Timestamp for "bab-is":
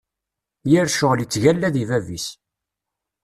1.89-2.27